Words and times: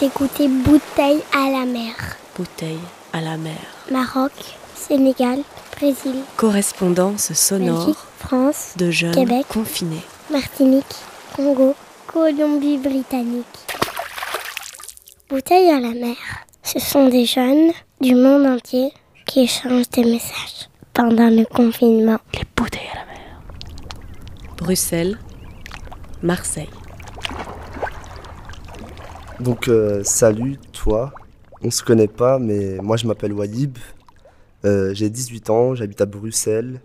Vous 0.00 0.06
écoutez 0.06 0.48
Bouteille 0.48 1.22
à 1.34 1.50
la 1.50 1.64
mer. 1.64 1.92
Bouteille 2.36 2.78
à 3.12 3.20
la 3.20 3.36
mer. 3.36 3.56
Maroc, 3.90 4.32
Sénégal, 4.76 5.40
Brésil, 5.76 6.14
Correspondance 6.36 7.32
sonore 7.32 7.86
Belgique, 7.86 7.98
France, 8.18 8.74
de 8.76 8.90
jeunes 8.90 9.14
Québec. 9.14 9.46
confinés. 9.48 10.02
Martinique, 10.30 10.84
Congo, 11.34 11.74
Colombie-Britannique. 12.06 13.44
Bouteille 15.28 15.70
à 15.70 15.80
la 15.80 15.90
mer. 15.94 16.16
Ce 16.62 16.78
sont 16.78 17.08
des 17.08 17.24
jeunes 17.24 17.72
du 18.00 18.14
monde 18.14 18.46
entier 18.46 18.92
qui 19.26 19.40
échangent 19.40 19.90
des 19.90 20.04
messages 20.04 20.68
pendant 20.94 21.28
le 21.28 21.44
confinement. 21.44 22.18
Les 22.34 22.42
bouteilles 22.56 22.88
à 22.92 22.98
la 22.98 23.04
mer. 23.06 23.40
Bruxelles, 24.58 25.18
Marseille. 26.22 26.68
Donc 29.40 29.68
euh, 29.68 30.02
salut 30.04 30.56
toi, 30.72 31.12
on 31.62 31.70
se 31.70 31.82
connaît 31.82 32.08
pas 32.08 32.38
mais 32.38 32.78
moi 32.78 32.96
je 32.96 33.06
m'appelle 33.06 33.32
Wahib, 33.32 33.78
Euh, 34.64 34.92
j'ai 34.94 35.08
18 35.08 35.50
ans, 35.50 35.74
j'habite 35.76 36.00
à 36.00 36.06
Bruxelles. 36.06 36.80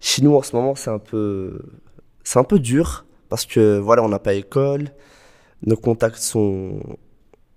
Chez 0.00 0.22
nous 0.22 0.34
en 0.36 0.42
ce 0.42 0.56
moment 0.56 0.74
c'est 0.74 0.90
un 0.90 0.98
peu 0.98 1.60
c'est 2.24 2.38
un 2.40 2.44
peu 2.44 2.58
dur 2.58 3.06
parce 3.28 3.46
que 3.46 3.78
voilà 3.78 4.02
on 4.02 4.08
n'a 4.08 4.18
pas 4.18 4.34
école, 4.34 4.90
nos 5.66 5.76
contacts 5.76 6.18
sont 6.18 6.80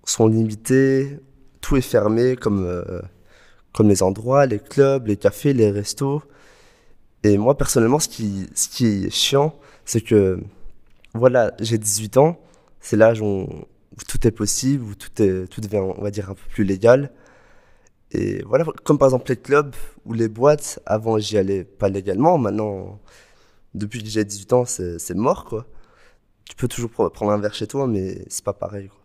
sont 0.04 0.28
limités, 0.28 1.18
tout 1.60 1.76
est 1.76 1.82
fermé 1.82 2.36
comme 2.36 2.64
euh, 2.66 3.02
comme 3.74 3.88
les 3.88 4.02
endroits, 4.02 4.46
les 4.46 4.60
clubs, 4.60 5.06
les 5.08 5.16
cafés, 5.18 5.52
les 5.54 5.70
restos. 5.70 6.22
Et 7.24 7.38
moi 7.38 7.56
personnellement 7.58 7.98
ce 8.00 8.08
qui 8.08 8.48
ce 8.54 8.68
qui 8.68 9.06
est 9.06 9.10
chiant 9.10 9.54
c'est 9.84 10.00
que 10.02 10.40
voilà 11.14 11.52
j'ai 11.60 11.78
18 11.78 12.16
ans, 12.18 12.38
c'est 12.80 12.96
l'âge 12.96 13.20
où 13.22 13.26
on- 13.26 13.64
où 13.98 14.02
tout 14.08 14.26
est 14.26 14.30
possible, 14.32 14.84
où 14.84 14.94
tout, 14.94 15.22
est, 15.22 15.46
tout 15.48 15.60
devient, 15.60 15.78
on 15.78 16.02
va 16.02 16.10
dire, 16.10 16.30
un 16.30 16.34
peu 16.34 16.42
plus 16.48 16.64
légal. 16.64 17.12
Et 18.12 18.42
voilà, 18.44 18.64
comme 18.84 18.98
par 18.98 19.08
exemple 19.08 19.30
les 19.30 19.36
clubs 19.36 19.74
ou 20.04 20.12
les 20.12 20.28
boîtes, 20.28 20.80
avant 20.86 21.18
j'y 21.18 21.38
allais 21.38 21.64
pas 21.64 21.88
légalement, 21.88 22.38
maintenant, 22.38 23.00
depuis 23.74 24.02
que 24.02 24.08
j'ai 24.08 24.24
18 24.24 24.52
ans, 24.54 24.64
c'est 24.66 25.14
mort, 25.14 25.44
quoi. 25.44 25.66
Tu 26.48 26.56
peux 26.56 26.68
toujours 26.68 26.90
pre- 26.90 27.10
prendre 27.12 27.32
un 27.32 27.38
verre 27.38 27.54
chez 27.54 27.66
toi, 27.66 27.86
mais 27.88 28.24
c'est 28.28 28.44
pas 28.44 28.52
pareil, 28.54 28.88
quoi. 28.88 28.98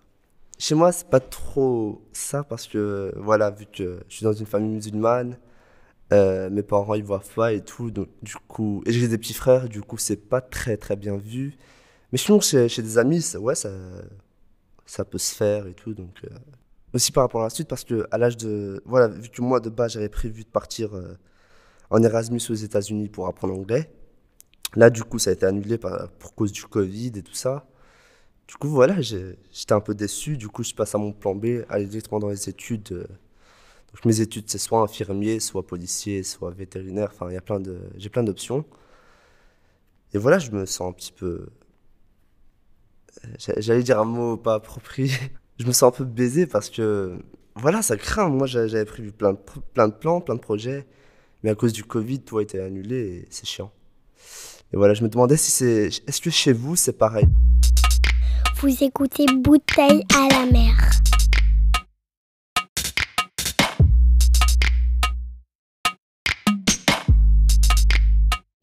Chez 0.59 0.75
moi, 0.75 0.92
c'est 0.92 1.09
pas 1.09 1.19
trop 1.19 2.03
ça, 2.14 2.44
parce 2.44 2.67
que, 2.67 3.14
voilà, 3.17 3.52
vu 3.52 3.66
que 3.66 4.02
je 4.09 4.16
suis 4.16 4.23
dans 4.25 4.34
une 4.34 4.45
famille 4.45 4.75
musulmane, 4.75 5.38
euh, 6.14 6.50
mes 6.50 6.64
parents 6.64 6.95
ils 6.95 7.03
voient 7.03 7.23
pas 7.36 7.53
et 7.53 7.62
tout, 7.64 7.92
donc 7.92 8.09
du 8.22 8.36
coup, 8.47 8.84
et 8.86 8.92
j'ai 8.92 9.08
des 9.08 9.17
petits 9.17 9.34
frères, 9.34 9.69
du 9.69 9.81
coup, 9.81 9.97
c'est 9.97 10.17
pas 10.17 10.42
très 10.42 10.78
très 10.78 10.95
bien 10.97 11.17
vu. 11.17 11.58
Mais 12.12 12.17
sinon, 12.19 12.42
chez, 12.42 12.69
chez 12.69 12.81
des 12.84 12.97
amis, 12.97 13.25
ouais, 13.39 13.56
ça, 13.56 13.69
ça 14.86 15.06
peut 15.06 15.18
se 15.18 15.34
faire 15.36 15.68
et 15.68 15.74
tout. 15.74 15.94
Donc, 15.94 16.22
euh, 16.26 16.36
Aussi 16.94 17.12
par 17.12 17.24
rapport 17.24 17.42
à 17.42 17.46
la 17.46 17.50
suite, 17.50 17.68
parce 17.68 17.84
que 17.84 18.08
à 18.12 18.18
l'âge 18.18 18.38
de. 18.38 18.82
Voilà, 18.86 19.08
vu 19.08 19.30
que 19.30 19.42
moi 19.42 19.60
de 19.60 19.70
base 19.70 19.94
j'avais 19.94 20.10
prévu 20.10 20.44
de 20.44 20.50
partir 20.50 20.96
euh, 20.96 21.18
en 21.90 22.02
Erasmus 22.04 22.42
aux 22.50 22.54
États-Unis 22.56 23.09
pour 23.09 23.28
apprendre 23.28 23.54
l'anglais. 23.54 23.92
Là, 24.76 24.90
du 24.90 25.04
coup, 25.04 25.20
ça 25.20 25.32
a 25.32 25.34
été 25.34 25.46
annulé 25.46 25.78
par, 25.78 26.09
pour 26.20 26.34
cause 26.36 26.52
du 26.52 26.64
Covid 26.64 27.12
et 27.16 27.24
tout 27.24 27.34
ça. 27.34 27.68
Du 28.48 28.56
coup, 28.58 28.70
voilà, 28.70 29.02
j'étais 29.02 29.74
un 29.74 29.82
peu 29.82 29.94
déçu. 29.96 30.38
Du 30.38 30.48
coup, 30.50 30.64
je 30.64 30.74
passe 30.74 30.96
à 30.96 30.98
mon 30.98 31.12
plan 31.14 31.36
B, 31.36 31.64
aller 31.70 31.86
directement 31.86 32.20
dans 32.20 32.30
les 32.30 32.50
études. 32.50 32.92
euh. 32.92 33.06
Donc, 33.94 34.06
mes 34.06 34.22
études, 34.22 34.46
c'est 34.50 34.58
soit 34.58 34.82
infirmier, 34.82 35.40
soit 35.42 35.66
policier, 35.68 36.24
soit 36.24 36.52
vétérinaire. 36.52 37.09
Enfin, 37.14 37.28
il 37.30 37.34
y 37.34 37.38
a 37.38 37.42
plein 37.42 37.59
de, 37.59 37.80
j'ai 37.98 38.09
plein 38.09 38.24
d'options. 38.24 38.66
Et 40.14 40.18
voilà, 40.18 40.40
je 40.40 40.52
me 40.52 40.66
sens 40.66 40.90
un 40.90 40.94
petit 40.94 41.12
peu 41.12 41.48
J'allais 43.38 43.84
dire 43.84 44.00
un 44.00 44.06
mot 44.06 44.38
pas 44.38 44.56
approprié. 44.56 45.12
Je 45.60 45.66
me 45.66 45.72
sens 45.74 45.94
un 45.94 45.98
peu 45.98 46.06
baisé 46.06 46.48
parce 46.48 46.70
que, 46.70 47.20
voilà, 47.56 47.82
ça 47.82 47.96
craint. 47.98 48.30
Moi, 48.30 48.48
j'a- 48.48 48.68
j'avais 48.68 48.86
prévu 48.86 49.12
plein 49.12 49.34
de, 49.34 49.40
plein 49.74 49.88
de 49.88 49.94
plans, 49.94 50.22
plein 50.22 50.36
de 50.36 50.40
projets. 50.40 50.88
Mais 51.44 51.50
à 51.52 51.56
cause 51.56 51.74
du 51.74 51.84
Covid, 51.84 52.22
tout 52.22 52.38
a 52.38 52.42
été 52.44 52.60
annulé 52.60 52.96
et 52.98 53.28
c'est 53.30 53.46
chiant. 53.46 53.72
Et 54.74 54.78
voilà, 54.78 54.94
je 54.94 55.04
me 55.04 55.10
demandais 55.10 55.38
si 55.38 55.52
c'est. 55.52 55.88
Est-ce 56.08 56.22
que 56.22 56.30
chez 56.30 56.54
vous, 56.54 56.76
c'est 56.76 56.94
pareil? 56.98 57.28
Vous 58.62 58.84
écoutez 58.84 59.26
Bouteille 59.44 60.04
à 60.16 60.28
la 60.30 60.52
mer. 60.52 60.74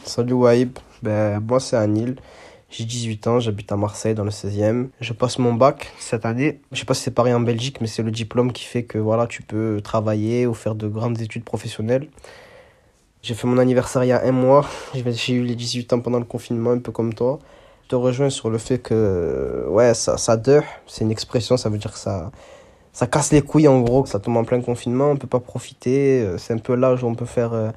Salut 0.05 0.33
Waïb, 0.35 0.79
ben, 1.03 1.41
moi 1.41 1.61
c'est 1.61 1.77
Anil, 1.77 2.17
j'ai 2.71 2.84
18 2.84 3.27
ans, 3.27 3.41
j'habite 3.41 3.73
à 3.73 3.77
Marseille 3.77 4.15
dans 4.15 4.25
le 4.25 4.31
16e. 4.31 4.91
Je 5.01 5.12
passe 5.15 5.39
mon 5.39 5.55
bac 5.55 5.91
cette 5.99 6.27
année. 6.27 6.61
Je 6.73 6.79
sais 6.81 6.84
pas 6.84 6.95
si 6.95 7.03
c'est 7.03 7.11
pareil 7.11 7.33
en 7.33 7.41
Belgique, 7.41 7.81
mais 7.81 7.87
c'est 7.87 8.03
le 8.03 8.11
diplôme 8.11 8.53
qui 8.53 8.65
fait 8.65 8.84
que 8.84 8.99
voilà, 8.99 9.27
tu 9.27 9.43
peux 9.43 9.81
travailler 9.83 10.47
ou 10.47 10.55
faire 10.55 10.75
de 10.75 10.87
grandes 10.89 11.21
études 11.21 11.45
professionnelles. 11.45 12.09
J'ai 13.23 13.34
fait 13.34 13.47
mon 13.47 13.59
anniversaire 13.59 14.05
il 14.05 14.09
y 14.09 14.12
a 14.12 14.23
un 14.25 14.33
mois, 14.33 14.65
J'ai- 14.95 15.33
eu 15.34 15.43
les 15.43 15.55
18 15.56 15.93
ans 15.93 16.01
pendant 16.01 16.19
le 16.19 16.25
confinement, 16.25 16.71
un 16.71 16.79
peu 16.79 16.93
comme 16.93 17.15
toi. 17.15 17.39
Je 17.84 17.89
te 17.89 17.97
rejoins 17.97 18.31
sur 18.31 18.51
le 18.51 18.59
fait 18.59 18.79
que 18.79 19.67
ouais, 19.69 19.95
ça, 19.95 20.19
ça 20.19 20.37
dure, 20.37 20.62
c'est 20.87 21.05
une 21.05 21.11
expression, 21.11 21.56
ça 21.56 21.69
veut 21.69 21.79
dire 21.79 21.93
que 21.93 21.99
ça, 21.99 22.31
ça 22.93 23.06
casse 23.06 23.33
les 23.33 23.43
couilles 23.43 23.69
en 23.69 23.81
gros, 23.81 24.03
que 24.05 24.09
ça 24.11 24.21
tombe 24.21 24.37
en 24.37 24.45
plein 24.45 24.61
confinement, 24.61 25.11
on 25.12 25.17
peut 25.17 25.27
pas 25.29 25.41
profiter, 25.41 26.23
euh, 26.23 26.39
c'est 26.39 26.55
un 26.55 26.59
peu 26.59 26.75
l'âge 26.77 27.03
où 27.05 27.09
on 27.09 27.15
peut 27.15 27.27
faire 27.27 27.53
euh, 27.55 27.71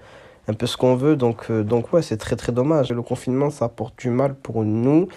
un 0.48 0.54
peu 0.54 0.68
ce 0.68 0.78
qu'on 0.78 0.96
veut. 0.96 1.16
Donc, 1.16 1.50
euh, 1.50 1.64
donc 1.64 1.94
ouais, 1.94 2.02
c'est 2.02 2.18
très 2.18 2.36
très 2.36 2.52
dommage. 2.52 2.92
Le 2.92 3.02
confinement, 3.02 3.50
ça 3.50 3.66
apporte 3.66 3.98
du 4.00 4.10
mal 4.10 4.36
pour 4.36 4.64
nous 4.64 5.08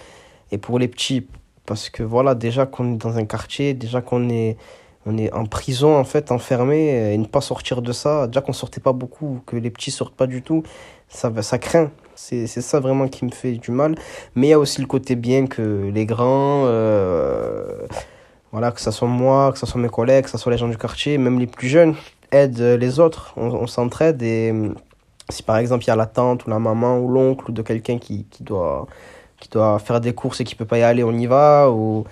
et 0.53 0.59
pour 0.59 0.79
les 0.79 0.89
petits. 0.89 1.27
Parce 1.67 1.89
que 1.89 2.03
voilà, 2.03 2.35
déjà 2.35 2.67
qu'on 2.67 2.95
est 2.95 2.97
dans 2.97 3.17
un 3.17 3.25
quartier, 3.25 3.73
déjà 3.75 4.03
qu'on 4.03 4.29
est, 4.29 4.57
on 5.07 5.17
est 5.17 5.33
en 5.33 5.47
prison, 5.47 5.97
en 5.97 6.05
fait, 6.05 6.31
enfermé, 6.31 7.15
et 7.15 7.19
ne 7.19 7.25
pas 7.27 7.41
sortir 7.41 7.81
de 7.81 7.93
ça, 7.93 8.27
déjà 8.27 8.43
qu'on 8.43 8.53
sortait 8.53 8.81
pas 8.81 8.93
beaucoup, 8.93 9.41
que 9.47 9.57
les 9.57 9.71
petits 9.71 9.91
sortent 9.91 10.15
pas 10.15 10.27
du 10.27 10.43
tout, 10.43 10.62
ça, 11.09 11.31
ça 11.43 11.59
craint. 11.59 11.91
C'est 12.17 12.47
c'est 12.47 12.61
ça 12.61 12.81
vraiment 12.81 13.09
qui 13.09 13.25
me 13.25 13.31
fait 13.31 13.53
du 13.53 13.71
mal. 13.71 13.97
Mais 14.35 14.49
il 14.49 14.51
y 14.51 14.53
a 14.53 14.59
aussi 14.59 14.81
le 14.81 14.87
côté 14.87 15.17
bien 15.17 15.47
que 15.47 15.91
les 15.93 16.06
grands, 16.06 16.65
euh, 16.67 17.87
voilà, 18.53 18.71
que 18.71 18.81
ce 18.81 18.91
soit 18.91 19.09
moi, 19.09 19.51
que 19.53 19.59
ce 19.59 19.67
soit 19.67 19.81
mes 19.81 19.89
collègues, 19.89 20.25
que 20.25 20.31
ce 20.31 20.39
soit 20.39 20.53
les 20.53 20.59
gens 20.59 20.69
du 20.69 20.77
quartier, 20.77 21.19
même 21.19 21.39
les 21.41 21.47
plus 21.47 21.69
jeunes, 21.69 21.95
aident 22.31 22.61
les 22.79 23.01
autres. 23.01 23.33
On, 23.37 23.47
on 23.49 23.67
s'entraide 23.67 24.23
et 24.23 24.53
si 25.29 25.43
par 25.43 25.57
exemple 25.59 25.85
il 25.85 25.89
y 25.89 25.91
a 25.91 25.97
la 25.97 26.07
tante 26.07 26.47
ou 26.47 26.51
la 26.51 26.59
maman 26.59 26.99
ou 26.99 27.09
l'oncle 27.09 27.51
ou 27.51 27.53
de 27.53 27.62
quelqu'un 27.62 27.99
qui, 27.99 28.25
qui, 28.31 28.43
doit, 28.43 28.87
qui 29.41 29.49
doit 29.49 29.79
faire 29.79 30.01
des 30.01 30.12
courses 30.15 30.41
et 30.41 30.45
qui 30.45 30.55
peut 30.55 30.65
pas 30.67 30.79
y 30.79 30.83
aller, 30.83 31.05
on 31.05 31.12
y 31.12 31.27
va. 31.27 31.71
Ou, 31.71 32.05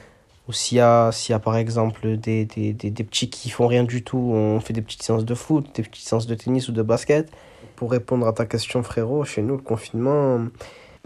ou 0.49 0.53
s'il 0.53 0.78
y, 0.78 0.81
a, 0.81 1.11
y 1.28 1.33
a 1.33 1.39
par 1.39 1.56
exemple 1.56 2.17
des, 2.17 2.45
des, 2.45 2.73
des, 2.73 2.91
des 2.91 3.05
petits 3.05 3.31
qui 3.31 3.50
font 3.50 3.67
rien 3.67 3.84
du 3.84 4.03
tout, 4.03 4.19
on 4.19 4.61
fait 4.61 4.73
des 4.73 4.83
petites 4.83 5.03
séances 5.03 5.25
de 5.25 5.34
foot, 5.34 5.67
des 5.75 5.83
petites 5.83 6.06
séances 6.06 6.27
de 6.27 6.34
tennis 6.34 6.69
ou 6.69 6.73
de 6.73 6.83
basket. 6.83 7.31
Pour 7.77 7.91
répondre 7.91 8.27
à 8.27 8.33
ta 8.33 8.47
question 8.47 8.83
frérot, 8.83 9.25
chez 9.25 9.43
nous 9.43 9.56
le 9.56 9.62
confinement, 9.62 10.41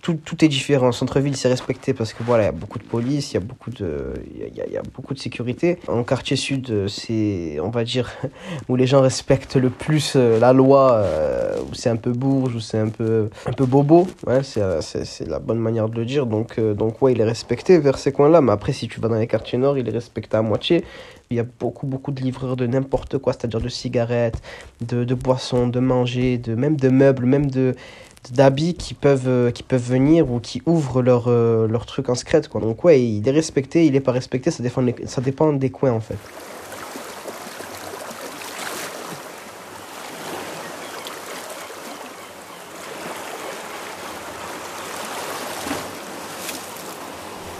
tout, 0.02 0.14
tout 0.24 0.44
est 0.44 0.48
différent. 0.48 0.88
En 0.88 0.92
centre-ville, 0.92 1.36
c'est 1.36 1.48
respecté 1.48 1.94
parce 1.94 2.12
que 2.12 2.22
voilà, 2.22 2.44
il 2.44 2.46
y 2.46 2.48
a 2.48 2.52
beaucoup 2.52 2.78
de 2.78 2.84
police, 2.84 3.32
il 3.32 3.34
y 3.34 3.36
a 3.38 3.40
beaucoup 3.40 3.70
de, 3.70 4.12
il 4.34 4.46
y 4.46 4.78
beaucoup 4.94 5.14
de 5.14 5.18
sécurité. 5.18 5.78
En 5.88 6.04
quartier 6.04 6.36
sud, 6.36 6.86
c'est, 6.88 7.58
on 7.62 7.70
va 7.70 7.82
dire, 7.82 8.10
où 8.68 8.76
les 8.76 8.86
gens 8.86 9.00
respectent 9.00 9.56
le 9.56 9.70
plus 9.70 10.12
euh, 10.16 10.38
la 10.38 10.52
loi, 10.52 10.92
euh, 10.92 11.56
où 11.70 11.74
c'est 11.74 11.88
un 11.88 11.96
peu 11.96 12.12
bourge, 12.12 12.54
où 12.54 12.60
c'est 12.60 12.78
un 12.78 12.88
peu, 12.88 13.30
un 13.46 13.52
peu 13.52 13.64
bobo. 13.64 14.06
Euh, 14.28 14.42
c'est, 14.80 15.26
la 15.26 15.38
bonne 15.38 15.58
manière 15.58 15.88
de 15.88 15.96
le 15.96 16.04
dire. 16.04 16.26
Donc, 16.26 16.60
donc 16.60 17.00
ouais, 17.00 17.12
il 17.12 17.20
est 17.20 17.24
respecté 17.24 17.78
vers 17.78 17.98
ces 17.98 18.12
coins-là. 18.12 18.40
Mais 18.42 18.52
après, 18.52 18.72
si 18.72 18.88
tu 18.88 19.00
vas 19.00 19.08
dans 19.08 19.16
les 19.16 19.26
quartiers 19.26 19.58
nord, 19.58 19.78
il 19.78 19.88
est 19.88 19.92
respecté 19.92 20.36
à 20.36 20.42
moitié. 20.42 20.84
Il 21.30 21.36
y 21.36 21.40
a 21.40 21.44
beaucoup, 21.58 21.86
beaucoup 21.86 22.12
de 22.12 22.20
livreurs 22.20 22.54
de 22.54 22.66
n'importe 22.66 23.18
quoi, 23.18 23.32
c'est-à-dire 23.32 23.60
de 23.60 23.68
cigarettes, 23.68 24.40
de, 24.86 25.02
de 25.02 25.14
boissons, 25.14 25.66
de 25.66 25.80
manger, 25.80 26.38
de, 26.38 26.54
même 26.54 26.76
de 26.76 26.88
meubles, 26.88 27.26
même 27.26 27.50
de, 27.50 27.74
d'habits 28.32 28.74
qui 28.74 28.94
peuvent, 28.94 29.28
euh, 29.28 29.50
qui 29.50 29.62
peuvent 29.62 29.82
venir 29.82 30.30
ou 30.30 30.40
qui 30.40 30.62
ouvrent 30.66 31.02
leur, 31.02 31.24
euh, 31.28 31.66
leur 31.68 31.86
truc 31.86 32.08
en 32.08 32.14
secret. 32.14 32.42
Quoi. 32.50 32.60
Donc 32.60 32.84
ouais, 32.84 33.02
il 33.02 33.26
est 33.28 33.32
respecté, 33.32 33.86
il 33.86 33.96
est 33.96 34.00
pas 34.00 34.12
respecté, 34.12 34.50
ça 34.50 34.62
dépend, 34.62 34.84
ça 35.06 35.20
dépend 35.20 35.52
des 35.52 35.70
coins 35.70 35.92
en 35.92 36.00
fait. 36.00 36.18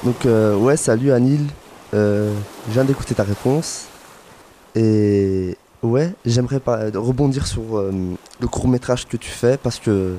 Donc, 0.05 0.25
euh, 0.25 0.55
ouais, 0.55 0.77
salut 0.77 1.11
Anil. 1.11 1.47
Je 1.93 2.31
viens 2.69 2.85
d'écouter 2.85 3.15
ta 3.15 3.25
réponse. 3.25 3.87
Et 4.77 5.57
ouais, 5.83 6.13
j'aimerais 6.25 6.61
rebondir 6.95 7.47
sur 7.47 7.83
le 8.41 8.47
court 8.47 8.69
métrage 8.69 9.09
que 9.09 9.17
tu 9.17 9.31
fais 9.31 9.57
parce 9.57 9.81
que 9.81 10.17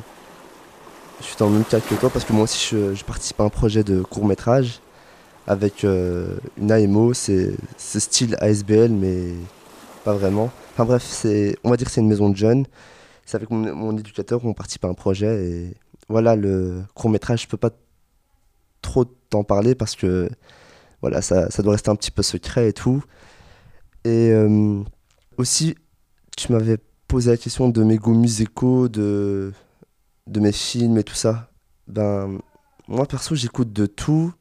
je 1.19 1.25
suis 1.25 1.35
dans 1.37 1.47
le 1.47 1.53
même 1.53 1.65
cas 1.65 1.79
que 1.79 1.95
toi 1.95 2.09
parce 2.09 2.25
que 2.25 2.33
moi 2.33 2.43
aussi 2.43 2.75
je, 2.75 3.03
participe 3.03 3.39
à 3.39 3.43
un 3.43 3.49
projet 3.49 3.83
de 3.83 4.01
court 4.01 4.25
métrage 4.25 4.81
avec 5.47 5.83
euh, 5.83 6.37
une 6.57 6.71
AMO, 6.71 7.13
c'est 7.13 7.55
style 7.77 8.35
ASBL 8.41 8.91
mais 8.91 9.31
pas 10.03 10.13
vraiment. 10.13 10.51
Enfin 10.73 10.85
bref, 10.85 11.25
on 11.63 11.69
va 11.69 11.77
dire 11.77 11.87
que 11.87 11.93
c'est 11.93 12.01
une 12.01 12.07
maison 12.07 12.29
de 12.29 12.35
jeunes. 12.35 12.65
C'est 13.25 13.35
avec 13.35 13.49
mon, 13.49 13.97
éducateur 13.97 14.39
qu'on 14.41 14.53
participe 14.53 14.85
à 14.85 14.87
un 14.87 14.93
projet 14.93 15.45
et 15.45 15.73
voilà 16.07 16.35
le 16.35 16.83
court 16.93 17.09
métrage, 17.09 17.43
je 17.43 17.47
peux 17.47 17.57
pas 17.57 17.71
trop 18.81 19.05
t'en 19.29 19.43
parler 19.43 19.75
parce 19.75 19.95
que 19.95 20.29
voilà, 21.01 21.21
ça, 21.21 21.49
ça 21.49 21.63
doit 21.63 21.73
rester 21.73 21.89
un 21.89 21.95
petit 21.95 22.11
peu 22.11 22.23
secret 22.23 22.69
et 22.69 22.73
tout. 22.73 23.03
Et 24.05 24.31
euh, 24.31 24.81
aussi, 25.37 25.75
tu 26.37 26.51
m'avais 26.51 26.77
posé 27.07 27.31
la 27.31 27.37
question 27.37 27.69
de 27.69 27.83
mes 27.83 27.97
goûts 27.97 28.13
musicaux, 28.13 28.87
de, 28.87 29.51
de 30.27 30.39
mes 30.39 30.51
films 30.51 30.97
et 30.97 31.03
tout 31.03 31.15
ça. 31.15 31.51
Ben, 31.87 32.39
moi, 32.87 33.05
perso, 33.05 33.35
j'écoute 33.35 33.73
de 33.73 33.85
tout. 33.85 34.33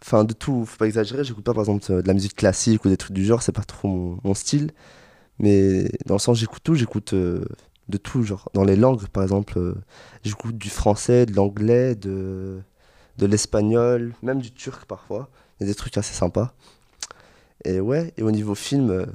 Enfin, 0.00 0.24
de 0.24 0.32
tout, 0.32 0.64
faut 0.66 0.78
pas 0.78 0.86
exagérer. 0.86 1.24
J'écoute 1.24 1.44
pas, 1.44 1.54
par 1.54 1.62
exemple, 1.62 2.02
de 2.02 2.06
la 2.06 2.14
musique 2.14 2.34
classique 2.36 2.84
ou 2.84 2.88
des 2.88 2.96
trucs 2.96 3.14
du 3.14 3.24
genre, 3.24 3.42
c'est 3.42 3.52
pas 3.52 3.62
trop 3.62 3.88
mon, 3.88 4.18
mon 4.24 4.34
style. 4.34 4.72
Mais 5.38 5.90
dans 6.06 6.14
le 6.14 6.20
sens, 6.20 6.38
j'écoute 6.38 6.62
tout, 6.64 6.74
j'écoute 6.74 7.14
euh, 7.14 7.44
de 7.88 7.98
tout, 7.98 8.22
genre. 8.24 8.48
Dans 8.54 8.64
les 8.64 8.76
langues, 8.76 9.06
par 9.08 9.22
exemple, 9.22 9.58
euh, 9.58 9.74
j'écoute 10.24 10.56
du 10.58 10.70
français, 10.70 11.26
de 11.26 11.34
l'anglais, 11.34 11.94
de, 11.94 12.60
de 13.18 13.26
l'espagnol, 13.26 14.14
même 14.22 14.40
du 14.40 14.52
turc 14.52 14.86
parfois. 14.86 15.30
Il 15.60 15.64
y 15.64 15.70
a 15.70 15.72
des 15.72 15.76
trucs 15.76 15.96
assez 15.98 16.14
sympas. 16.14 16.54
Et 17.64 17.80
ouais, 17.80 18.12
et 18.16 18.22
au 18.22 18.30
niveau 18.32 18.54
film, 18.54 18.90
euh, 18.90 19.06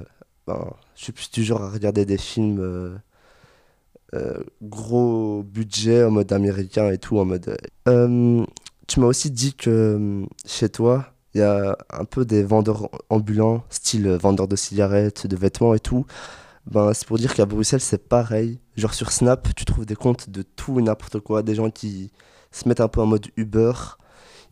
ben, 0.46 0.70
je 0.96 1.04
suis 1.04 1.12
plus 1.12 1.30
du 1.30 1.44
genre 1.44 1.62
à 1.62 1.70
regarder 1.70 2.06
des 2.06 2.18
films 2.18 3.00
euh, 4.14 4.18
euh, 4.18 4.42
gros 4.62 5.42
budget 5.42 6.04
en 6.04 6.10
mode 6.10 6.32
américain 6.32 6.90
et 6.90 6.98
tout, 6.98 7.18
en 7.18 7.24
mode. 7.24 7.56
Euh, 7.88 8.44
tu 8.86 9.00
m'as 9.00 9.06
aussi 9.06 9.30
dit 9.30 9.54
que 9.54 9.70
euh, 9.70 10.26
chez 10.46 10.68
toi, 10.68 11.12
il 11.34 11.40
y 11.40 11.44
a 11.44 11.76
un 11.90 12.04
peu 12.04 12.24
des 12.24 12.42
vendeurs 12.42 12.88
ambulants, 13.10 13.64
style 13.70 14.08
vendeurs 14.08 14.48
de 14.48 14.56
cigarettes, 14.56 15.26
de 15.26 15.36
vêtements 15.36 15.74
et 15.74 15.80
tout. 15.80 16.06
Ben, 16.70 16.92
c'est 16.94 17.06
pour 17.06 17.18
dire 17.18 17.34
qu'à 17.34 17.46
Bruxelles, 17.46 17.80
c'est 17.80 18.08
pareil. 18.08 18.58
Genre 18.76 18.94
sur 18.94 19.12
Snap, 19.12 19.54
tu 19.54 19.64
trouves 19.64 19.86
des 19.86 19.96
comptes 19.96 20.30
de 20.30 20.42
tout 20.42 20.78
et 20.80 20.82
n'importe 20.82 21.20
quoi. 21.20 21.42
Des 21.42 21.54
gens 21.54 21.70
qui 21.70 22.10
se 22.50 22.68
mettent 22.68 22.80
un 22.80 22.88
peu 22.88 23.00
en 23.00 23.06
mode 23.06 23.26
Uber. 23.36 23.72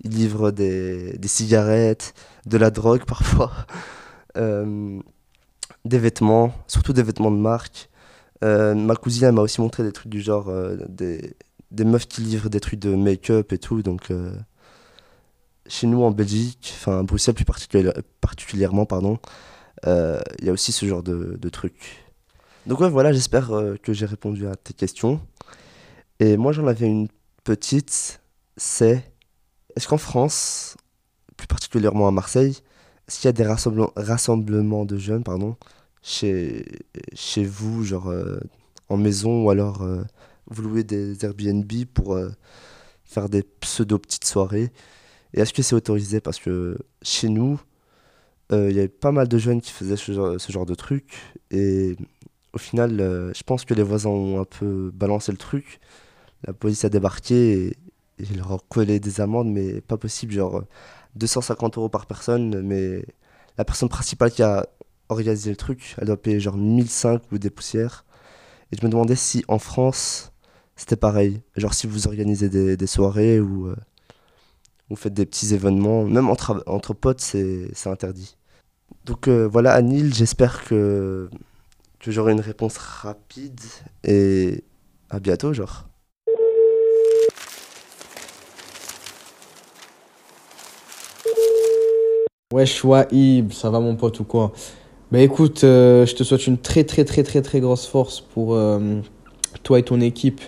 Ils 0.05 0.11
livrent 0.13 0.51
des, 0.51 1.17
des 1.19 1.29
cigarettes, 1.29 2.15
de 2.47 2.59
la 2.59 2.71
drogue 2.71 3.05
parfois, 3.07 3.53
euh, 4.37 5.01
des 5.85 5.99
vêtements, 5.99 6.53
surtout 6.67 6.93
des 6.93 7.03
vêtements 7.03 7.31
de 7.31 7.39
marque. 7.39 7.89
Euh, 8.45 8.75
ma 8.75 8.97
cousine, 8.97 9.31
m'a 9.31 9.43
aussi 9.43 9.61
montré 9.61 9.83
des 9.83 9.93
trucs 9.93 10.11
du 10.11 10.21
genre, 10.21 10.49
euh, 10.49 10.77
des, 10.89 11.35
des 11.71 11.85
meufs 11.85 12.07
qui 12.07 12.21
livrent 12.21 12.51
des 12.51 12.61
trucs 12.61 12.81
de 12.81 12.95
make-up 12.95 13.53
et 13.53 13.59
tout. 13.59 13.83
Donc, 13.83 14.11
euh, 14.11 14.33
chez 15.67 15.87
nous 15.87 16.03
en 16.03 16.11
Belgique, 16.11 16.75
enfin 16.77 17.03
Bruxelles 17.05 17.35
plus 17.35 17.45
particulière- 17.45 17.95
particulièrement, 18.21 18.87
pardon, 18.87 19.19
il 19.85 20.45
y 20.45 20.49
a 20.49 20.53
aussi 20.53 20.73
ce 20.73 20.87
genre 20.87 21.03
de, 21.03 21.49
trucs. 21.49 22.05
Donc 22.67 22.81
ouais, 22.81 22.91
voilà, 22.91 23.13
j'espère 23.13 23.51
que 23.83 23.93
j'ai 23.93 24.07
répondu 24.07 24.47
à 24.47 24.57
tes 24.57 24.75
questions. 24.75 25.21
Et 26.19 26.37
moi, 26.37 26.53
j'en 26.53 26.67
avais 26.67 26.87
une 26.87 27.09
petite, 27.45 28.21
c'est 28.57 29.05
est-ce 29.77 29.87
qu'en 29.87 29.99
France, 29.99 30.77
plus 31.37 31.47
particulièrement 31.47 32.09
à 32.09 32.11
Marseille, 32.11 32.59
est-ce 33.07 33.21
qu'il 33.21 33.29
y 33.29 33.29
a 33.29 33.33
des 33.33 33.45
rassemblements 33.45 34.85
de 34.85 34.97
jeunes, 34.97 35.23
pardon, 35.23 35.57
chez, 36.07 36.65
chez 37.15 37.45
vous, 37.45 37.85
genre 37.85 38.09
euh, 38.09 38.39
en 38.89 38.97
maison, 38.97 39.45
ou 39.45 39.51
alors 39.51 39.83
euh, 39.83 40.03
vous 40.47 40.63
louez 40.63 40.85
des 40.85 41.25
Airbnb 41.25 41.71
pour 41.93 42.15
euh, 42.15 42.31
faire 43.05 43.29
des 43.29 43.43
pseudo 43.43 43.99
petites 43.99 44.25
soirées? 44.25 44.71
Et 45.35 45.41
est-ce 45.41 45.53
que 45.53 45.63
c'est 45.63 45.75
autorisé? 45.75 46.21
Parce 46.21 46.39
que 46.39 46.79
chez 47.03 47.29
nous, 47.29 47.61
il 48.53 48.73
y 48.73 48.79
avait 48.79 48.89
pas 48.89 49.11
mal 49.11 49.27
de 49.27 49.39
jeunes 49.39 49.61
qui 49.61 49.73
faisaient 49.73 49.97
ce 49.97 50.13
genre, 50.13 50.41
ce 50.41 50.53
genre 50.53 50.67
de 50.67 50.77
truc. 50.77 51.35
Et 51.51 51.97
au 52.53 52.59
final, 52.59 52.99
je 53.35 53.43
pense 53.43 53.65
que 53.65 53.75
les 53.75 53.83
voisins 53.83 54.11
ont 54.11 54.41
un 54.41 54.45
peu 54.45 54.93
balancé 54.95 55.33
le 55.33 55.39
truc. 55.39 55.81
La 56.47 56.53
police 56.53 56.85
a 56.85 56.89
débarqué 56.89 57.53
et, 57.53 57.67
et 58.19 58.25
il 58.31 58.39
leur 58.39 58.53
a 58.53 58.59
collé 58.69 59.01
des 59.01 59.21
amendes, 59.21 59.49
mais 59.49 59.81
pas 59.81 59.97
possible, 59.97 60.33
genre 60.33 60.59
euh, 60.59 60.67
250 61.17 61.77
euros 61.79 61.89
par 61.89 62.07
personne. 62.07 62.63
Mais 62.63 63.05
la 63.59 63.65
personne 63.65 63.89
principale 63.89 64.31
qui 64.31 64.43
a 64.43 64.67
organisé 65.09 65.51
le 65.51 65.57
truc, 65.57 65.95
elle 65.99 66.07
doit 66.07 66.21
payer 66.21 66.41
genre 66.41 66.57
1005 66.57 67.23
ou 67.33 67.39
des 67.39 67.51
poussières. 67.51 68.05
Et 68.73 68.77
je 68.81 68.85
me 68.85 68.91
demandais 68.91 69.17
si 69.17 69.45
en 69.49 69.59
France, 69.59 70.33
c'était 70.77 70.97
pareil. 70.97 71.43
Genre 71.57 71.75
si 71.75 71.87
vous 71.87 72.07
organisez 72.07 72.49
des, 72.49 72.87
soirées 72.87 73.41
ou 73.41 73.69
euh, 73.69 73.77
vous 74.91 74.97
faites 74.97 75.15
des 75.15 75.27
petits 75.27 75.55
événements, 75.55 76.05
même 76.05 76.29
entre, 76.29 76.63
entre 76.67 76.95
potes, 76.95 77.21
c'est 77.21 77.69
c'est 77.75 77.91
interdit. 77.91 78.37
Donc 79.05 79.29
euh, 79.29 79.47
voilà, 79.47 79.73
Anil, 79.73 80.15
j'espère 80.15 80.65
que, 80.65 81.29
que 82.01 82.11
j'aurai 82.11 82.33
une 82.33 82.41
réponse 82.41 82.77
rapide 82.79 83.61
et 84.05 84.65
à 85.11 85.21
bientôt, 85.21 85.53
genre. 85.53 85.87
Wesh 92.53 92.85
Wahib, 92.85 93.53
ça 93.53 93.71
va 93.71 93.81
mon 93.81 93.97
pote 93.97 94.21
ou 94.21 94.25
quoi? 94.25 94.53
Bah 95.17 95.23
écoute, 95.23 95.65
euh, 95.65 96.05
je 96.05 96.15
te 96.15 96.25
souhaite 96.25 96.47
une 96.47 96.59
très 96.59 96.85
très 96.85 97.07
très 97.07 97.23
très 97.23 97.41
très 97.41 97.61
grosse 97.61 97.87
force 97.87 98.21
pour 98.21 98.55
euh, 98.55 99.01
toi 99.63 99.79
et 99.79 99.83
ton 99.83 100.03
équipe 100.03 100.43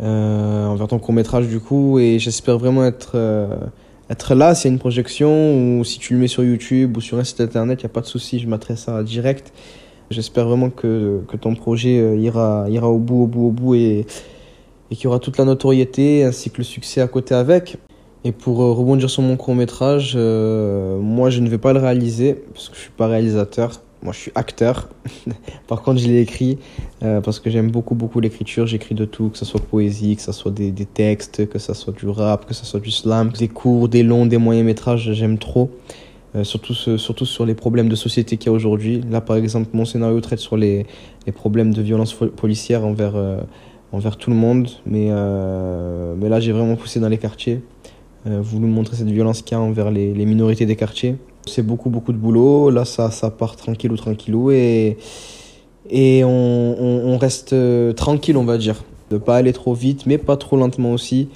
euh, 0.00 0.64
envers 0.68 0.86
ton 0.86 1.00
court-métrage 1.00 1.48
du 1.48 1.58
coup 1.58 1.98
et 1.98 2.20
j'espère 2.20 2.56
vraiment 2.56 2.84
être, 2.84 3.16
être 4.08 4.36
là 4.36 4.54
s'il 4.54 4.68
y 4.68 4.70
a 4.70 4.74
une 4.74 4.78
projection 4.78 5.80
ou 5.80 5.82
si 5.82 5.98
tu 5.98 6.14
le 6.14 6.20
mets 6.20 6.28
sur 6.28 6.44
YouTube 6.44 6.96
ou 6.96 7.00
sur 7.00 7.18
un 7.18 7.24
site 7.24 7.40
internet, 7.40 7.80
il 7.80 7.84
n'y 7.84 7.90
a 7.90 7.94
pas 7.94 8.00
de 8.00 8.06
souci, 8.06 8.38
je 8.38 8.46
mettrai 8.46 8.76
ça 8.76 9.02
direct. 9.02 9.52
J'espère 10.12 10.46
vraiment 10.46 10.70
que, 10.70 11.22
que 11.26 11.36
ton 11.36 11.56
projet 11.56 12.16
ira, 12.16 12.66
ira 12.70 12.88
au 12.88 12.98
bout, 12.98 13.24
au 13.24 13.26
bout, 13.26 13.46
au 13.48 13.50
bout 13.50 13.74
et, 13.74 14.06
et 14.92 14.94
qu'il 14.94 15.06
y 15.06 15.06
aura 15.08 15.18
toute 15.18 15.36
la 15.36 15.44
notoriété 15.44 16.22
ainsi 16.22 16.50
que 16.50 16.58
le 16.58 16.64
succès 16.64 17.00
à 17.00 17.08
côté 17.08 17.34
avec. 17.34 17.76
Et 18.22 18.30
pour 18.30 18.58
rebondir 18.58 19.10
sur 19.10 19.22
mon 19.22 19.36
court 19.36 19.56
métrage, 19.56 20.14
moi 20.14 21.28
je 21.28 21.40
ne 21.40 21.48
vais 21.48 21.58
pas 21.58 21.72
le 21.72 21.80
réaliser 21.80 22.34
parce 22.54 22.68
que 22.68 22.76
je 22.76 22.82
suis 22.82 22.90
pas 22.96 23.08
réalisateur. 23.08 23.80
Moi 24.06 24.12
je 24.12 24.20
suis 24.20 24.32
acteur. 24.36 24.88
Par 25.66 25.82
contre 25.82 25.98
je 25.98 26.06
l'ai 26.06 26.20
écrit 26.20 26.58
euh, 27.02 27.20
parce 27.20 27.40
que 27.40 27.50
j'aime 27.50 27.72
beaucoup 27.72 27.96
beaucoup 27.96 28.20
l'écriture. 28.20 28.64
J'écris 28.64 28.94
de 28.94 29.04
tout, 29.04 29.30
que 29.30 29.36
ce 29.36 29.44
soit 29.44 29.58
poésie, 29.60 30.14
que 30.14 30.22
ce 30.22 30.30
soit 30.30 30.52
des, 30.52 30.70
des 30.70 30.86
textes, 30.86 31.48
que 31.48 31.58
ce 31.58 31.74
soit 31.74 31.92
du 31.92 32.08
rap, 32.08 32.46
que 32.46 32.54
ce 32.54 32.64
soit 32.64 32.78
du 32.78 32.92
slam, 32.92 33.32
des 33.32 33.48
courts, 33.48 33.88
des 33.88 34.04
longs, 34.04 34.26
des 34.26 34.38
moyens 34.38 34.64
métrages. 34.64 35.12
J'aime 35.12 35.38
trop. 35.38 35.72
Euh, 36.36 36.44
surtout, 36.44 36.72
surtout 36.72 37.26
sur 37.26 37.44
les 37.44 37.56
problèmes 37.56 37.88
de 37.88 37.96
société 37.96 38.36
qu'il 38.36 38.46
y 38.46 38.50
a 38.50 38.52
aujourd'hui. 38.52 39.00
Là 39.10 39.20
par 39.20 39.34
exemple 39.34 39.70
mon 39.72 39.84
scénario 39.84 40.20
traite 40.20 40.38
sur 40.38 40.56
les, 40.56 40.86
les 41.26 41.32
problèmes 41.32 41.74
de 41.74 41.82
violence 41.82 42.14
policière 42.14 42.86
envers, 42.86 43.16
euh, 43.16 43.40
envers 43.90 44.16
tout 44.18 44.30
le 44.30 44.36
monde. 44.36 44.68
Mais, 44.86 45.10
mais 46.16 46.28
là 46.28 46.38
j'ai 46.38 46.52
vraiment 46.52 46.76
poussé 46.76 47.00
dans 47.00 47.08
les 47.08 47.18
quartiers 47.18 47.60
voulu 48.24 48.66
montrer 48.66 48.96
cette 48.96 49.10
violence 49.10 49.42
qu'il 49.42 49.56
y 49.56 49.60
a 49.60 49.62
envers 49.62 49.92
les, 49.92 50.12
les 50.12 50.26
minorités 50.26 50.66
des 50.66 50.74
quartiers. 50.74 51.16
C'est 51.46 51.62
beaucoup, 51.62 51.90
beaucoup 51.90 52.12
de 52.12 52.18
boulot. 52.18 52.70
Là, 52.70 52.84
ça, 52.84 53.10
ça 53.10 53.30
part 53.30 53.56
tranquillou, 53.56 53.96
tranquillou. 53.96 54.50
Et, 54.50 54.96
et 55.88 56.24
on, 56.24 56.28
on, 56.78 57.16
reste 57.18 57.52
euh, 57.52 57.92
tranquille, 57.92 58.36
on 58.36 58.44
va 58.44 58.58
dire. 58.58 58.84
De 59.10 59.18
pas 59.18 59.36
aller 59.36 59.52
trop 59.52 59.74
vite, 59.74 60.06
mais 60.06 60.18
pas 60.18 60.36
trop 60.36 60.56
lentement 60.56 60.92
aussi. 60.92 61.28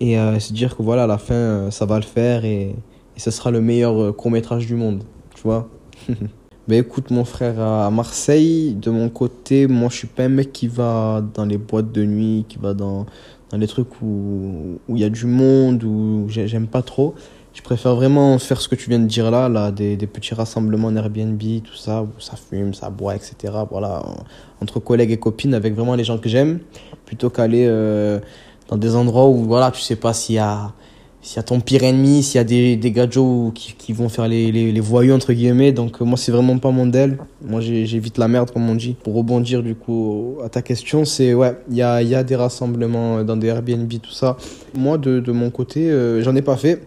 Et 0.00 0.18
euh, 0.18 0.38
se 0.38 0.52
dire 0.52 0.76
que 0.76 0.82
voilà, 0.82 1.04
à 1.04 1.06
la 1.06 1.18
fin, 1.18 1.34
euh, 1.34 1.70
ça 1.70 1.86
va 1.86 1.96
le 1.96 2.04
faire 2.04 2.44
et, 2.44 2.74
et 3.16 3.20
ce 3.20 3.30
sera 3.30 3.50
le 3.50 3.60
meilleur 3.60 4.00
euh, 4.00 4.12
court-métrage 4.12 4.66
du 4.66 4.74
monde. 4.74 5.02
Tu 5.34 5.42
vois 5.42 5.68
Ben 6.68 6.80
écoute, 6.80 7.10
mon 7.10 7.24
frère, 7.24 7.58
à 7.60 7.90
Marseille, 7.90 8.74
de 8.74 8.90
mon 8.90 9.08
côté, 9.08 9.66
moi, 9.66 9.88
je 9.90 9.96
suis 9.96 10.06
pas 10.06 10.24
un 10.24 10.28
mec 10.28 10.52
qui 10.52 10.68
va 10.68 11.24
dans 11.32 11.46
les 11.46 11.56
boîtes 11.56 11.92
de 11.92 12.04
nuit, 12.04 12.44
qui 12.46 12.58
va 12.58 12.74
dans 12.74 13.06
dans 13.50 13.56
les 13.56 13.66
trucs 13.66 14.02
où 14.02 14.78
il 14.90 14.98
y 14.98 15.04
a 15.04 15.08
du 15.08 15.24
monde, 15.24 15.82
où 15.82 16.26
j'ai- 16.28 16.46
j'aime 16.48 16.66
pas 16.66 16.82
trop. 16.82 17.14
Je 17.58 17.62
préfère 17.64 17.96
vraiment 17.96 18.38
faire 18.38 18.60
ce 18.60 18.68
que 18.68 18.76
tu 18.76 18.88
viens 18.88 19.00
de 19.00 19.06
dire 19.06 19.32
là, 19.32 19.48
là 19.48 19.72
des, 19.72 19.96
petits 19.96 20.32
rassemblements 20.32 20.86
en 20.88 20.94
Airbnb, 20.96 21.42
tout 21.64 21.74
ça, 21.74 22.02
où 22.02 22.08
ça 22.20 22.34
fume, 22.36 22.72
ça 22.72 22.88
boit, 22.88 23.16
etc. 23.16 23.34
Voilà, 23.68 24.00
en- 24.06 24.62
entre 24.62 24.78
collègues 24.78 25.10
et 25.10 25.16
copines, 25.16 25.54
avec 25.54 25.74
vraiment 25.74 25.96
les 25.96 26.04
gens 26.04 26.18
que 26.18 26.28
j'aime, 26.28 26.60
plutôt 27.04 27.30
qu'aller 27.30 27.66
euh, 27.66 28.20
dans 28.68 28.76
des 28.76 28.94
endroits 28.94 29.26
où 29.26 29.42
voilà, 29.42 29.72
tu 29.72 29.80
sais 29.80 29.96
pas 29.96 30.12
s'il 30.12 30.36
y 30.36 30.38
a 30.38 30.72
s'il 31.20 31.36
y 31.36 31.40
a 31.40 31.42
ton 31.42 31.58
pire 31.58 31.82
ennemi, 31.82 32.22
s'il 32.22 32.36
y 32.36 32.38
a 32.38 32.44
des, 32.44 32.76
des 32.76 32.92
gadgets 32.92 33.52
qui, 33.52 33.74
qui 33.76 33.92
vont 33.92 34.08
faire 34.08 34.28
les, 34.28 34.52
les, 34.52 34.80
voyous, 34.80 35.12
entre 35.12 35.32
guillemets. 35.32 35.72
Donc, 35.72 36.00
euh, 36.00 36.04
moi, 36.04 36.16
c'est 36.16 36.30
vraiment 36.30 36.58
pas 36.58 36.70
mon 36.70 36.86
del. 36.86 37.18
Moi, 37.44 37.60
j'évite 37.60 38.18
la 38.18 38.28
merde, 38.28 38.52
comme 38.52 38.70
on 38.70 38.76
dit. 38.76 38.94
Pour 39.02 39.14
rebondir, 39.16 39.64
du 39.64 39.74
coup, 39.74 40.36
à 40.44 40.48
ta 40.48 40.62
question, 40.62 41.04
c'est, 41.04 41.34
ouais, 41.34 41.58
il 41.68 41.76
y 41.76 41.82
a, 41.82 42.02
y 42.02 42.14
a 42.14 42.22
des 42.22 42.36
rassemblements 42.36 43.24
dans 43.24 43.36
des 43.36 43.48
Airbnb, 43.48 43.92
tout 44.00 44.12
ça. 44.12 44.36
Moi, 44.74 44.96
de, 44.96 45.18
de 45.18 45.32
mon 45.32 45.50
côté, 45.50 45.90
euh, 45.90 46.22
j'en 46.22 46.36
ai 46.36 46.42
pas 46.42 46.56
fait. 46.56 46.86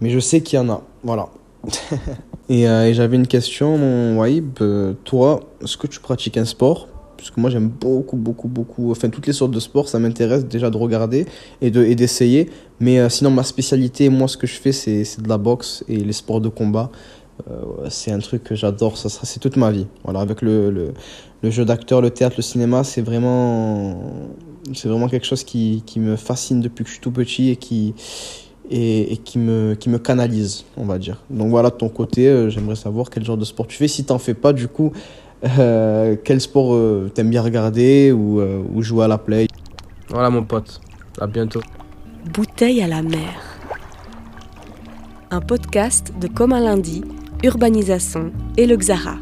Mais 0.00 0.10
je 0.10 0.18
sais 0.18 0.40
qu'il 0.40 0.58
y 0.58 0.62
en 0.62 0.68
a. 0.68 0.82
Voilà. 1.02 1.28
et 2.48 2.68
euh, 2.68 2.88
et 2.88 2.94
j'avais 2.94 3.16
une 3.16 3.26
question, 3.26 3.78
mon 3.78 4.22
euh, 4.60 4.92
toi, 5.04 5.40
est-ce 5.62 5.76
que 5.76 5.86
tu 5.86 6.00
pratiques 6.00 6.36
un 6.36 6.44
sport? 6.44 6.88
Parce 7.16 7.30
que 7.30 7.40
moi, 7.40 7.48
j'aime 7.48 7.68
beaucoup, 7.68 8.16
beaucoup, 8.16 8.48
beaucoup. 8.48 8.90
Enfin, 8.90 9.08
toutes 9.08 9.26
les 9.26 9.32
sortes 9.32 9.50
de 9.50 9.60
sports, 9.60 9.88
ça 9.88 9.98
m'intéresse 9.98 10.44
déjà 10.44 10.68
de 10.68 10.76
regarder 10.76 11.26
et 11.62 11.70
de 11.70 11.82
et 11.82 11.94
d'essayer. 11.94 12.50
Mais 12.78 12.98
euh, 12.98 13.08
sinon, 13.08 13.30
ma 13.30 13.42
spécialité, 13.42 14.08
moi, 14.10 14.28
ce 14.28 14.36
que 14.36 14.46
je 14.46 14.54
fais, 14.54 14.72
c'est 14.72 15.20
de 15.20 15.28
la 15.28 15.38
boxe 15.38 15.82
et 15.88 15.96
les 15.96 16.12
sports 16.12 16.40
de 16.40 16.48
combat. 16.48 16.90
C'est 17.90 18.12
un 18.12 18.18
truc 18.18 18.44
que 18.44 18.54
j'adore, 18.54 18.96
ça 18.96 19.10
c'est 19.10 19.38
toute 19.38 19.58
ma 19.58 19.70
vie. 19.70 19.86
Voilà, 20.04 20.20
avec 20.20 20.40
le, 20.40 20.70
le, 21.42 21.50
jeu 21.50 21.66
d'acteur, 21.66 22.00
le 22.00 22.08
théâtre, 22.08 22.36
le 22.38 22.42
cinéma, 22.42 22.82
c'est 22.82 23.02
vraiment, 23.02 24.00
vraiment 24.84 25.06
quelque 25.06 25.26
chose 25.26 25.44
qui, 25.44 25.82
qui 25.84 26.00
me 26.00 26.16
fascine 26.16 26.62
depuis 26.62 26.82
que 26.82 26.88
je 26.88 26.94
suis 26.94 27.02
tout 27.02 27.10
petit 27.10 27.50
et 27.50 27.56
qui, 27.56 27.94
et, 28.70 29.12
et 29.12 29.16
qui, 29.16 29.38
me, 29.38 29.74
qui 29.74 29.88
me 29.88 29.98
canalise, 29.98 30.64
on 30.76 30.84
va 30.84 30.98
dire. 30.98 31.22
Donc 31.30 31.50
voilà, 31.50 31.70
de 31.70 31.76
ton 31.76 31.88
côté, 31.88 32.28
euh, 32.28 32.50
j'aimerais 32.50 32.76
savoir 32.76 33.10
quel 33.10 33.24
genre 33.24 33.36
de 33.36 33.44
sport 33.44 33.66
tu 33.66 33.76
fais. 33.76 33.88
Si 33.88 34.04
t'en 34.04 34.18
fais 34.18 34.34
pas, 34.34 34.52
du 34.52 34.68
coup, 34.68 34.92
euh, 35.44 36.16
quel 36.24 36.40
sport 36.40 36.74
euh, 36.74 37.10
t'aimes 37.14 37.30
bien 37.30 37.42
regarder 37.42 38.12
ou, 38.12 38.40
euh, 38.40 38.62
ou 38.74 38.82
jouer 38.82 39.04
à 39.04 39.08
la 39.08 39.18
play? 39.18 39.46
Voilà 40.08 40.30
mon 40.30 40.42
pote, 40.44 40.80
à 41.20 41.26
bientôt. 41.26 41.60
Bouteille 42.32 42.82
à 42.82 42.86
la 42.86 43.02
mer. 43.02 43.34
Un 45.30 45.40
podcast 45.40 46.12
de 46.20 46.28
Comme 46.28 46.52
un 46.52 46.60
lundi, 46.60 47.02
Urbanisation 47.42 48.32
et 48.56 48.66
le 48.66 48.76
Xara. 48.76 49.16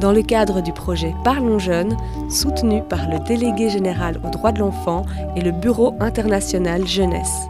Dans 0.00 0.12
le 0.12 0.22
cadre 0.22 0.60
du 0.60 0.72
projet 0.72 1.14
Parlons 1.24 1.58
Jeunes, 1.58 1.96
soutenu 2.28 2.82
par 2.82 3.08
le 3.08 3.18
délégué 3.26 3.70
général 3.70 4.20
aux 4.26 4.30
droits 4.30 4.52
de 4.52 4.58
l'enfant 4.58 5.06
et 5.36 5.40
le 5.40 5.52
Bureau 5.52 5.94
international 6.00 6.86
jeunesse. 6.86 7.46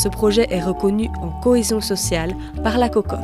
Ce 0.00 0.08
projet 0.08 0.46
est 0.48 0.62
reconnu 0.62 1.10
en 1.20 1.28
cohésion 1.28 1.82
sociale 1.82 2.34
par 2.64 2.78
la 2.78 2.88
COCOF. 2.88 3.20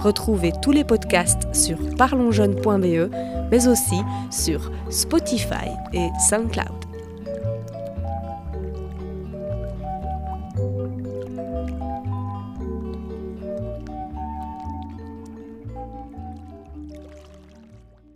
Retrouvez 0.00 0.52
tous 0.60 0.72
les 0.72 0.82
podcasts 0.82 1.54
sur 1.54 1.78
parlonsjeunes.be, 1.96 3.14
mais 3.48 3.68
aussi 3.68 4.00
sur 4.32 4.72
Spotify 4.90 5.70
et 5.92 6.08
SoundCloud. 6.28 6.83